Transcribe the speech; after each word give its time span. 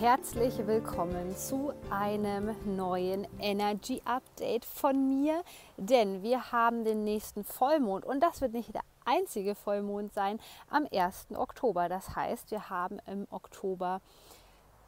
herzlich 0.00 0.66
willkommen 0.66 1.36
zu 1.36 1.74
einem 1.90 2.56
neuen 2.64 3.26
Energy 3.38 4.00
Update 4.06 4.64
von 4.64 5.10
mir, 5.10 5.42
denn 5.76 6.22
wir 6.22 6.52
haben 6.52 6.84
den 6.84 7.04
nächsten 7.04 7.44
Vollmond 7.44 8.06
und 8.06 8.20
das 8.20 8.40
wird 8.40 8.54
nicht 8.54 8.74
der 8.74 8.80
einzige 9.04 9.54
Vollmond 9.54 10.14
sein 10.14 10.40
am 10.70 10.88
1. 10.90 11.26
Oktober. 11.34 11.90
Das 11.90 12.16
heißt, 12.16 12.50
wir 12.50 12.70
haben 12.70 12.98
im 13.06 13.26
Oktober 13.30 14.00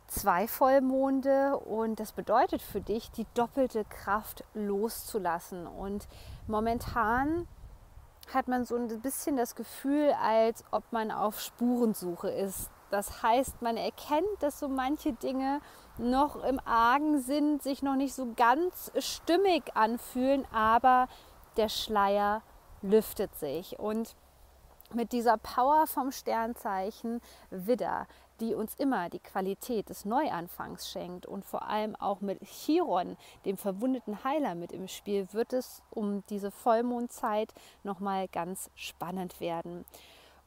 zwei 0.07 0.49
Vollmonde 0.49 1.59
und 1.59 2.01
das 2.01 2.13
bedeutet 2.13 2.63
für 2.63 2.81
dich, 2.81 3.11
die 3.11 3.27
doppelte 3.35 3.85
Kraft 3.85 4.45
loszulassen. 4.55 5.67
Und 5.67 6.09
momentan 6.47 7.47
hat 8.33 8.49
man 8.49 8.65
so 8.65 8.77
ein 8.77 8.89
bisschen 9.03 9.37
das 9.37 9.57
Gefühl, 9.57 10.15
als 10.23 10.65
ob 10.71 10.91
man 10.91 11.11
auf 11.11 11.39
Spurensuche 11.39 12.31
ist. 12.31 12.71
Das 12.93 13.23
heißt, 13.23 13.63
man 13.63 13.79
erkennt, 13.79 14.27
dass 14.41 14.61
so 14.61 14.69
manche 14.69 15.15
Dinge 15.15 15.63
noch 15.97 16.45
im 16.45 16.61
Argen 16.67 17.23
sind, 17.23 17.63
sich 17.63 17.83
noch 17.83 17.97
nicht 17.97 18.13
so 18.13 18.35
ganz 18.37 18.93
stimmig 18.99 19.75
anfühlen, 19.75 20.47
aber 20.53 21.09
der 21.57 21.71
Schleier 21.71 22.43
lüftet 22.83 23.35
sich. 23.37 23.79
Und 23.79 24.15
mit 24.93 25.13
dieser 25.13 25.39
Power 25.39 25.87
vom 25.87 26.13
Sternzeichen 26.13 27.23
Widder, 27.49 28.07
die 28.41 28.55
uns 28.55 28.75
immer 28.75 29.09
die 29.09 29.21
Qualität 29.21 29.89
des 29.89 30.05
Neuanfangs 30.05 30.91
schenkt 30.91 31.25
und 31.25 31.47
vor 31.47 31.63
allem 31.63 31.97
auch 31.97 32.21
mit 32.21 32.43
Chiron, 32.43 33.17
dem 33.47 33.57
verwundeten 33.57 34.23
Heiler 34.23 34.55
mit 34.55 34.71
im 34.71 34.87
Spiel, 34.87 35.33
wird 35.33 35.55
es 35.55 35.81
um 35.89 36.27
diese 36.27 36.51
Vollmondzeit 36.51 37.55
nochmal 37.85 38.29
ganz 38.29 38.71
spannend 38.75 39.41
werden. 39.41 39.87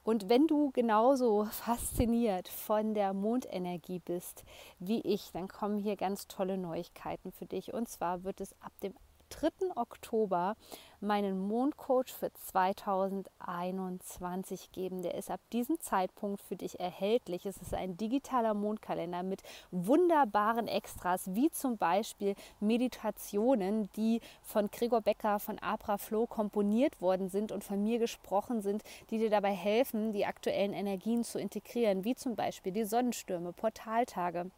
Und 0.06 0.30
wenn 0.30 0.46
du 0.46 0.70
genauso 0.70 1.46
fasziniert 1.46 2.48
von 2.48 2.94
der 2.94 3.12
Mondenergie 3.14 3.98
bist 3.98 4.44
wie 4.78 5.02
ich, 5.02 5.32
dann 5.32 5.48
kommen 5.48 5.80
hier 5.80 5.96
ganz 5.96 6.28
tolle 6.28 6.60
Neuigkeiten 6.60 7.32
für 7.32 7.48
dich. 7.48 7.74
Und 7.74 7.90
zwar 7.90 8.24
wird 8.24 8.40
es 8.40 8.54
ab 8.62 8.72
dem 8.84 8.94
3. 9.30 9.50
Oktober 9.76 10.56
meinen 11.00 11.40
Mondcoach 11.40 12.12
für 12.12 12.32
2021 12.34 14.72
geben. 14.72 15.02
Der 15.02 15.16
ist 15.16 15.32
ab 15.32 15.40
diesem 15.54 15.80
Zeitpunkt 15.80 16.42
für 16.42 16.56
dich 16.56 16.80
erhältlich. 16.80 17.46
Es 17.46 17.58
ist 17.58 17.74
ein 17.74 17.98
digitaler 17.98 18.54
Mondkalender 18.54 19.24
mit 19.24 19.42
wunderbaren 19.72 20.68
Extras, 20.68 21.34
wie 21.34 21.50
zum 21.52 21.78
Beispiel 21.78 22.36
Meditationen, 22.60 23.90
die 23.96 24.22
von 24.42 24.70
Gregor 24.72 25.02
Becker 25.02 25.40
von 25.40 25.60
Abra 25.60 25.98
Flow 25.98 26.28
komponiert 26.28 27.02
worden 27.02 27.30
sind 27.30 27.52
und 27.52 27.64
von 27.64 27.84
mir 27.84 28.00
gesprochen 28.00 28.62
sind, 28.62 28.84
die 29.10 29.18
dir 29.18 29.30
dabei 29.30 29.52
helfen, 29.52 30.14
die 30.14 30.26
aktuellen 30.26 30.74
Energien 30.74 31.24
zu 31.24 31.40
integrieren, 31.40 32.04
wie 32.04 32.16
zum 32.16 32.36
Beispiel 32.36 32.72
die 32.72 32.86
Sonnenstürme, 32.86 33.54
Portaltage 33.54 34.50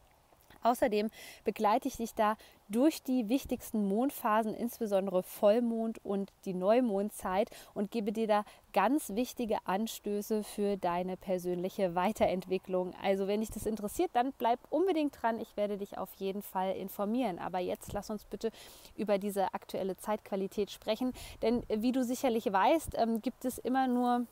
Außerdem 0.63 1.09
begleite 1.43 1.87
ich 1.87 1.97
dich 1.97 2.13
da 2.13 2.37
durch 2.69 3.01
die 3.01 3.29
wichtigsten 3.29 3.87
Mondphasen, 3.87 4.53
insbesondere 4.53 5.23
Vollmond 5.23 6.03
und 6.03 6.31
die 6.45 6.53
Neumondzeit 6.53 7.49
und 7.73 7.91
gebe 7.91 8.11
dir 8.11 8.27
da 8.27 8.43
ganz 8.73 9.09
wichtige 9.15 9.57
Anstöße 9.65 10.43
für 10.43 10.77
deine 10.77 11.17
persönliche 11.17 11.95
Weiterentwicklung. 11.95 12.93
Also 13.01 13.27
wenn 13.27 13.39
dich 13.39 13.51
das 13.51 13.65
interessiert, 13.65 14.11
dann 14.13 14.33
bleib 14.37 14.59
unbedingt 14.69 15.21
dran. 15.21 15.39
Ich 15.39 15.55
werde 15.55 15.77
dich 15.77 15.97
auf 15.97 16.13
jeden 16.15 16.41
Fall 16.41 16.75
informieren. 16.75 17.39
Aber 17.39 17.59
jetzt 17.59 17.93
lass 17.93 18.09
uns 18.09 18.25
bitte 18.25 18.51
über 18.95 19.17
diese 19.17 19.53
aktuelle 19.53 19.97
Zeitqualität 19.97 20.71
sprechen. 20.71 21.13
Denn 21.41 21.63
wie 21.69 21.91
du 21.91 22.03
sicherlich 22.03 22.51
weißt, 22.51 22.95
ähm, 22.97 23.21
gibt 23.21 23.45
es 23.45 23.57
immer 23.57 23.87
nur 23.87 24.25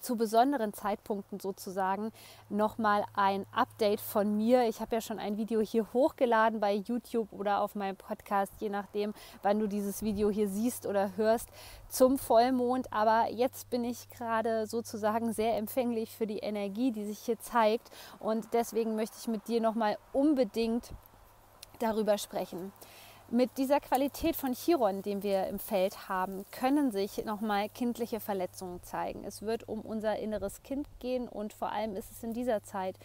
zu 0.00 0.16
besonderen 0.16 0.72
Zeitpunkten 0.72 1.40
sozusagen 1.40 2.12
nochmal 2.48 3.04
ein 3.14 3.46
Update 3.52 4.00
von 4.00 4.36
mir. 4.36 4.68
Ich 4.68 4.80
habe 4.80 4.94
ja 4.94 5.00
schon 5.00 5.18
ein 5.18 5.36
Video 5.36 5.60
hier 5.60 5.86
hochgeladen 5.92 6.60
bei 6.60 6.74
YouTube 6.74 7.32
oder 7.32 7.60
auf 7.60 7.74
meinem 7.74 7.96
Podcast, 7.96 8.52
je 8.60 8.68
nachdem, 8.68 9.14
wann 9.42 9.58
du 9.58 9.66
dieses 9.66 10.02
Video 10.02 10.30
hier 10.30 10.48
siehst 10.48 10.86
oder 10.86 11.16
hörst, 11.16 11.48
zum 11.88 12.18
Vollmond. 12.18 12.92
Aber 12.92 13.30
jetzt 13.30 13.70
bin 13.70 13.84
ich 13.84 14.08
gerade 14.10 14.66
sozusagen 14.66 15.32
sehr 15.32 15.56
empfänglich 15.56 16.10
für 16.10 16.26
die 16.26 16.38
Energie, 16.38 16.92
die 16.92 17.04
sich 17.04 17.18
hier 17.18 17.38
zeigt. 17.38 17.90
Und 18.18 18.48
deswegen 18.52 18.96
möchte 18.96 19.16
ich 19.20 19.28
mit 19.28 19.48
dir 19.48 19.60
nochmal 19.60 19.98
unbedingt 20.12 20.90
darüber 21.78 22.18
sprechen. 22.18 22.72
Mit 23.32 23.58
dieser 23.58 23.78
Qualität 23.78 24.34
von 24.34 24.54
Chiron, 24.54 25.02
den 25.02 25.22
wir 25.22 25.46
im 25.46 25.60
Feld 25.60 26.08
haben, 26.08 26.44
können 26.50 26.90
sich 26.90 27.24
nochmal 27.24 27.68
kindliche 27.68 28.18
Verletzungen 28.18 28.82
zeigen. 28.82 29.22
Es 29.22 29.42
wird 29.42 29.68
um 29.68 29.82
unser 29.82 30.18
inneres 30.18 30.64
Kind 30.64 30.88
gehen 30.98 31.28
und 31.28 31.52
vor 31.52 31.70
allem 31.70 31.94
ist 31.94 32.10
es 32.10 32.24
in 32.24 32.32
dieser 32.32 32.64
Zeit 32.64 32.96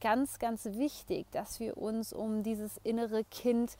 ganz, 0.00 0.38
ganz 0.38 0.64
wichtig, 0.64 1.26
dass 1.32 1.60
wir 1.60 1.76
uns 1.76 2.14
um 2.14 2.42
dieses 2.42 2.78
innere 2.78 3.24
Kind 3.24 3.76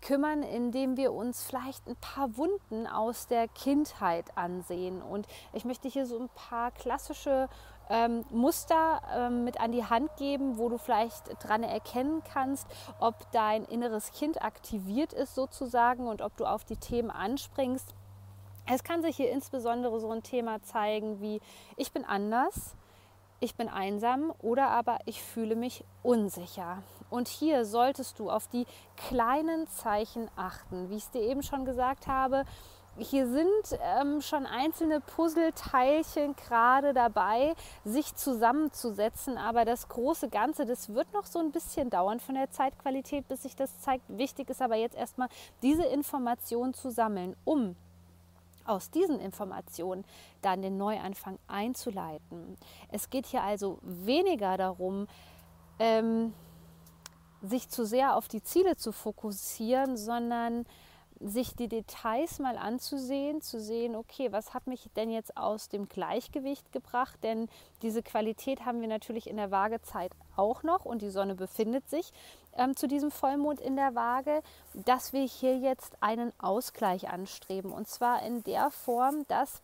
kümmern, 0.00 0.42
indem 0.42 0.96
wir 0.96 1.12
uns 1.12 1.44
vielleicht 1.44 1.86
ein 1.86 1.96
paar 1.96 2.36
Wunden 2.36 2.88
aus 2.88 3.28
der 3.28 3.46
Kindheit 3.46 4.36
ansehen. 4.36 5.02
Und 5.02 5.28
ich 5.52 5.64
möchte 5.64 5.88
hier 5.88 6.06
so 6.06 6.18
ein 6.18 6.30
paar 6.34 6.72
klassische 6.72 7.48
ähm, 7.90 8.24
Muster 8.30 9.02
ähm, 9.14 9.44
mit 9.44 9.60
an 9.60 9.72
die 9.72 9.84
Hand 9.84 10.16
geben, 10.16 10.58
wo 10.58 10.68
du 10.68 10.78
vielleicht 10.78 11.24
dran 11.42 11.62
erkennen 11.62 12.22
kannst, 12.32 12.66
ob 12.98 13.30
dein 13.32 13.64
inneres 13.64 14.12
Kind 14.12 14.42
aktiviert 14.42 15.12
ist 15.12 15.34
sozusagen 15.34 16.06
und 16.06 16.22
ob 16.22 16.36
du 16.36 16.46
auf 16.46 16.64
die 16.64 16.76
Themen 16.76 17.10
anspringst. 17.10 17.94
Es 18.66 18.82
kann 18.82 19.02
sich 19.02 19.16
hier 19.16 19.30
insbesondere 19.30 20.00
so 20.00 20.10
ein 20.10 20.22
Thema 20.22 20.62
zeigen 20.62 21.20
wie 21.20 21.40
ich 21.76 21.92
bin 21.92 22.04
anders, 22.04 22.74
ich 23.40 23.56
bin 23.56 23.68
einsam 23.68 24.32
oder 24.40 24.68
aber 24.68 24.98
ich 25.04 25.22
fühle 25.22 25.54
mich 25.54 25.84
unsicher. 26.02 26.82
Und 27.10 27.28
hier 27.28 27.66
solltest 27.66 28.18
du 28.18 28.30
auf 28.30 28.48
die 28.48 28.66
kleinen 28.96 29.66
Zeichen 29.68 30.30
achten. 30.34 30.88
Wie 30.88 30.96
ich 30.96 31.04
es 31.04 31.10
dir 31.10 31.20
eben 31.20 31.42
schon 31.42 31.66
gesagt 31.66 32.06
habe, 32.06 32.44
hier 32.98 33.26
sind 33.26 33.78
ähm, 33.80 34.20
schon 34.20 34.46
einzelne 34.46 35.00
Puzzleteilchen 35.00 36.36
gerade 36.36 36.92
dabei, 36.92 37.54
sich 37.84 38.14
zusammenzusetzen, 38.14 39.36
aber 39.36 39.64
das 39.64 39.88
große 39.88 40.28
Ganze, 40.28 40.64
das 40.64 40.94
wird 40.94 41.12
noch 41.12 41.26
so 41.26 41.40
ein 41.40 41.50
bisschen 41.50 41.90
dauern 41.90 42.20
von 42.20 42.36
der 42.36 42.50
Zeitqualität, 42.50 43.26
bis 43.28 43.42
sich 43.42 43.56
das 43.56 43.80
zeigt. 43.80 44.04
Wichtig 44.08 44.48
ist 44.50 44.62
aber 44.62 44.76
jetzt 44.76 44.96
erstmal, 44.96 45.28
diese 45.62 45.84
Informationen 45.84 46.74
zu 46.74 46.90
sammeln, 46.90 47.36
um 47.44 47.76
aus 48.64 48.90
diesen 48.90 49.20
Informationen 49.20 50.04
dann 50.40 50.62
den 50.62 50.76
Neuanfang 50.76 51.38
einzuleiten. 51.48 52.56
Es 52.90 53.10
geht 53.10 53.26
hier 53.26 53.42
also 53.42 53.78
weniger 53.82 54.56
darum, 54.56 55.06
ähm, 55.78 56.32
sich 57.42 57.68
zu 57.68 57.84
sehr 57.84 58.16
auf 58.16 58.28
die 58.28 58.42
Ziele 58.42 58.76
zu 58.76 58.92
fokussieren, 58.92 59.96
sondern 59.96 60.64
sich 61.20 61.54
die 61.54 61.68
Details 61.68 62.38
mal 62.38 62.56
anzusehen, 62.56 63.40
zu 63.40 63.60
sehen, 63.60 63.96
okay, 63.96 64.32
was 64.32 64.54
hat 64.54 64.66
mich 64.66 64.90
denn 64.96 65.10
jetzt 65.10 65.36
aus 65.36 65.68
dem 65.68 65.88
Gleichgewicht 65.88 66.72
gebracht? 66.72 67.18
Denn 67.22 67.48
diese 67.82 68.02
Qualität 68.02 68.64
haben 68.64 68.80
wir 68.80 68.88
natürlich 68.88 69.28
in 69.28 69.36
der 69.36 69.50
Waagezeit 69.50 70.12
auch 70.36 70.62
noch 70.62 70.84
und 70.84 71.02
die 71.02 71.10
Sonne 71.10 71.34
befindet 71.34 71.88
sich 71.88 72.12
ähm, 72.56 72.76
zu 72.76 72.88
diesem 72.88 73.10
Vollmond 73.10 73.60
in 73.60 73.76
der 73.76 73.94
Waage, 73.94 74.42
dass 74.74 75.12
wir 75.12 75.24
hier 75.24 75.58
jetzt 75.58 75.96
einen 76.00 76.32
Ausgleich 76.38 77.08
anstreben. 77.08 77.72
Und 77.72 77.88
zwar 77.88 78.22
in 78.22 78.42
der 78.44 78.70
Form, 78.70 79.24
dass 79.28 79.62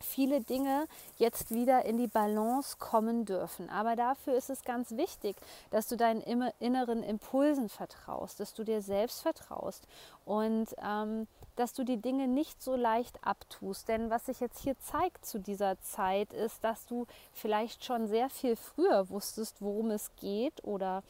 viele 0.00 0.40
Dinge 0.40 0.86
jetzt 1.16 1.50
wieder 1.50 1.84
in 1.84 1.96
die 1.96 2.06
Balance 2.06 2.76
kommen 2.78 3.24
dürfen. 3.24 3.70
Aber 3.70 3.96
dafür 3.96 4.34
ist 4.34 4.50
es 4.50 4.62
ganz 4.62 4.92
wichtig, 4.92 5.36
dass 5.70 5.88
du 5.88 5.96
deinen 5.96 6.20
inneren 6.60 7.02
Impulsen 7.02 7.68
vertraust, 7.68 8.40
dass 8.40 8.54
du 8.54 8.64
dir 8.64 8.82
selbst 8.82 9.22
vertraust 9.22 9.86
und 10.24 10.66
ähm, 10.82 11.26
dass 11.56 11.72
du 11.72 11.84
die 11.84 11.96
Dinge 11.96 12.28
nicht 12.28 12.62
so 12.62 12.76
leicht 12.76 13.18
abtust. 13.24 13.88
Denn 13.88 14.10
was 14.10 14.26
sich 14.26 14.40
jetzt 14.40 14.60
hier 14.60 14.78
zeigt 14.78 15.24
zu 15.24 15.38
dieser 15.38 15.80
Zeit, 15.80 16.32
ist, 16.32 16.62
dass 16.62 16.86
du 16.86 17.06
vielleicht 17.32 17.84
schon 17.84 18.08
sehr 18.08 18.28
viel 18.30 18.56
früher 18.56 19.08
wusstest, 19.08 19.62
worum 19.62 19.90
es 19.90 20.14
geht 20.16 20.62
oder 20.64 21.02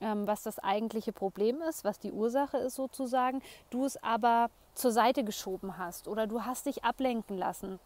ähm, 0.00 0.26
was 0.26 0.42
das 0.42 0.58
eigentliche 0.58 1.12
Problem 1.12 1.62
ist, 1.62 1.84
was 1.84 1.98
die 1.98 2.12
Ursache 2.12 2.58
ist 2.58 2.74
sozusagen, 2.74 3.42
du 3.70 3.84
es 3.84 4.02
aber 4.02 4.50
zur 4.74 4.92
Seite 4.92 5.24
geschoben 5.24 5.78
hast 5.78 6.06
oder 6.06 6.26
du 6.26 6.44
hast 6.44 6.66
dich 6.66 6.84
ablenken 6.84 7.38
lassen 7.38 7.80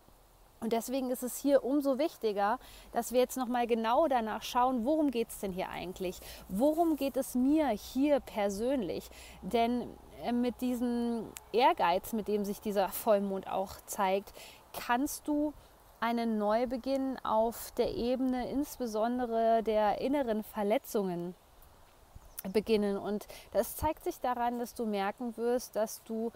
und 0.60 0.74
deswegen 0.74 1.10
ist 1.10 1.22
es 1.22 1.38
hier 1.38 1.64
umso 1.64 1.98
wichtiger, 1.98 2.58
dass 2.92 3.12
wir 3.12 3.20
jetzt 3.20 3.38
nochmal 3.38 3.66
genau 3.66 4.08
danach 4.08 4.42
schauen, 4.42 4.84
worum 4.84 5.10
geht 5.10 5.28
es 5.30 5.38
denn 5.40 5.52
hier 5.52 5.70
eigentlich? 5.70 6.20
Worum 6.48 6.96
geht 6.96 7.16
es 7.16 7.34
mir 7.34 7.68
hier 7.68 8.20
persönlich? 8.20 9.08
Denn 9.40 9.88
äh, 10.22 10.32
mit 10.32 10.60
diesem 10.60 11.32
Ehrgeiz, 11.52 12.12
mit 12.12 12.28
dem 12.28 12.44
sich 12.44 12.60
dieser 12.60 12.90
Vollmond 12.90 13.50
auch 13.50 13.72
zeigt, 13.86 14.34
kannst 14.74 15.26
du 15.26 15.54
einen 15.98 16.36
Neubeginn 16.36 17.18
auf 17.24 17.72
der 17.78 17.94
Ebene 17.94 18.50
insbesondere 18.50 19.62
der 19.62 20.00
inneren 20.02 20.42
Verletzungen 20.42 21.34
beginnen. 22.52 22.98
Und 22.98 23.26
das 23.52 23.76
zeigt 23.76 24.04
sich 24.04 24.20
daran, 24.20 24.58
dass 24.58 24.74
du 24.74 24.84
merken 24.84 25.36
wirst, 25.38 25.74
dass 25.76 26.02
du 26.04 26.32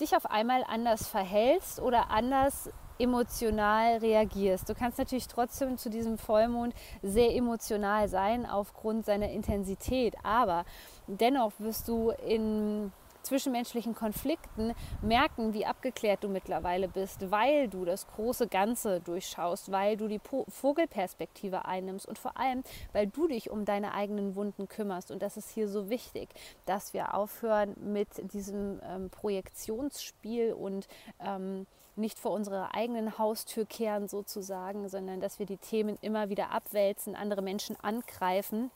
dich 0.00 0.16
auf 0.16 0.26
einmal 0.26 0.64
anders 0.64 1.06
verhältst 1.06 1.80
oder 1.80 2.10
anders 2.10 2.70
emotional 2.98 3.98
reagierst. 3.98 4.68
Du 4.68 4.74
kannst 4.74 4.98
natürlich 4.98 5.28
trotzdem 5.28 5.78
zu 5.78 5.90
diesem 5.90 6.18
Vollmond 6.18 6.74
sehr 7.02 7.34
emotional 7.34 8.08
sein 8.08 8.46
aufgrund 8.46 9.04
seiner 9.06 9.30
Intensität, 9.30 10.14
aber 10.22 10.64
dennoch 11.06 11.52
wirst 11.58 11.88
du 11.88 12.10
in 12.26 12.92
zwischenmenschlichen 13.22 13.94
Konflikten 13.94 14.74
merken, 15.02 15.54
wie 15.54 15.66
abgeklärt 15.66 16.24
du 16.24 16.28
mittlerweile 16.28 16.88
bist, 16.88 17.30
weil 17.30 17.68
du 17.68 17.84
das 17.84 18.06
große 18.06 18.48
Ganze 18.48 19.00
durchschaust, 19.00 19.70
weil 19.70 19.96
du 19.96 20.08
die 20.08 20.20
Vogelperspektive 20.48 21.64
einnimmst 21.64 22.06
und 22.06 22.18
vor 22.18 22.38
allem, 22.38 22.62
weil 22.92 23.06
du 23.06 23.28
dich 23.28 23.50
um 23.50 23.64
deine 23.64 23.94
eigenen 23.94 24.36
Wunden 24.36 24.68
kümmerst. 24.68 25.10
Und 25.10 25.22
das 25.22 25.36
ist 25.36 25.50
hier 25.50 25.68
so 25.68 25.90
wichtig, 25.90 26.28
dass 26.66 26.94
wir 26.94 27.14
aufhören 27.14 27.74
mit 27.80 28.08
diesem 28.32 28.80
ähm, 28.82 29.10
Projektionsspiel 29.10 30.52
und 30.52 30.88
ähm, 31.20 31.66
nicht 31.96 32.18
vor 32.18 32.30
unserer 32.30 32.74
eigenen 32.74 33.18
Haustür 33.18 33.66
kehren 33.66 34.08
sozusagen, 34.08 34.88
sondern 34.88 35.20
dass 35.20 35.38
wir 35.38 35.46
die 35.46 35.56
Themen 35.56 35.98
immer 36.00 36.28
wieder 36.28 36.50
abwälzen, 36.52 37.16
andere 37.16 37.42
Menschen 37.42 37.76
angreifen 37.80 38.70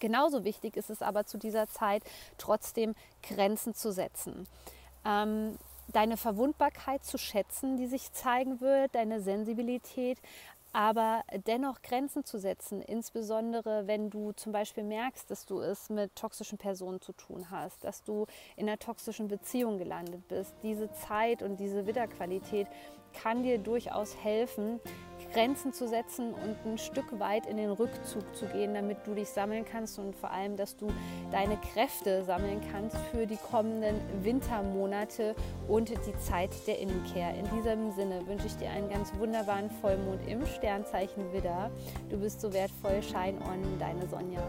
Genauso 0.00 0.44
wichtig 0.44 0.76
ist 0.76 0.90
es 0.90 1.02
aber 1.02 1.24
zu 1.24 1.38
dieser 1.38 1.68
Zeit 1.68 2.02
trotzdem 2.38 2.94
Grenzen 3.22 3.74
zu 3.74 3.92
setzen. 3.92 4.48
Ähm, 5.04 5.56
deine 5.92 6.16
Verwundbarkeit 6.16 7.04
zu 7.04 7.18
schätzen, 7.18 7.76
die 7.76 7.86
sich 7.86 8.12
zeigen 8.12 8.60
wird, 8.60 8.94
deine 8.94 9.20
Sensibilität, 9.20 10.18
aber 10.72 11.22
dennoch 11.46 11.82
Grenzen 11.82 12.24
zu 12.24 12.38
setzen, 12.38 12.80
insbesondere 12.80 13.88
wenn 13.88 14.08
du 14.08 14.32
zum 14.32 14.52
Beispiel 14.52 14.84
merkst, 14.84 15.28
dass 15.30 15.44
du 15.44 15.60
es 15.60 15.90
mit 15.90 16.14
toxischen 16.14 16.58
Personen 16.58 17.00
zu 17.00 17.12
tun 17.12 17.50
hast, 17.50 17.82
dass 17.82 18.04
du 18.04 18.26
in 18.56 18.68
einer 18.68 18.78
toxischen 18.78 19.26
Beziehung 19.26 19.78
gelandet 19.78 20.28
bist. 20.28 20.54
Diese 20.62 20.92
Zeit 20.92 21.42
und 21.42 21.58
diese 21.58 21.86
Widderqualität 21.86 22.68
kann 23.12 23.42
dir 23.42 23.58
durchaus 23.58 24.16
helfen, 24.16 24.78
Grenzen 25.32 25.72
zu 25.72 25.88
setzen 25.88 26.34
und 26.34 26.56
ein 26.64 26.78
Stück 26.78 27.18
weit 27.18 27.46
in 27.46 27.56
den 27.56 27.70
Rückzug 27.70 28.34
zu 28.34 28.46
gehen, 28.46 28.74
damit 28.74 28.98
du 29.06 29.14
dich 29.14 29.28
sammeln 29.28 29.64
kannst 29.64 29.98
und 29.98 30.14
vor 30.16 30.30
allem, 30.30 30.56
dass 30.56 30.76
du 30.76 30.88
deine 31.30 31.56
Kräfte 31.72 32.24
sammeln 32.24 32.60
kannst 32.72 32.96
für 33.12 33.26
die 33.26 33.38
kommenden 33.50 33.96
Wintermonate 34.22 35.34
und 35.68 35.90
die 35.90 36.18
Zeit 36.18 36.50
der 36.66 36.78
Innenkehr. 36.78 37.34
In 37.34 37.44
diesem 37.56 37.90
Sinne 37.92 38.26
wünsche 38.26 38.46
ich 38.46 38.56
dir 38.56 38.70
einen 38.70 38.88
ganz 38.88 39.12
wunderbaren 39.18 39.70
Vollmond 39.70 40.26
im 40.28 40.44
Sternzeichen 40.46 41.32
Widder. 41.32 41.70
Du 42.08 42.18
bist 42.18 42.40
so 42.40 42.52
wertvoll, 42.52 43.02
Shine 43.02 43.38
On, 43.42 43.78
deine 43.78 44.06
Sonja. 44.08 44.42